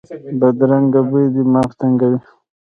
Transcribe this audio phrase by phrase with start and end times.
[0.39, 2.19] بدرنګه بوی دماغ تنګوي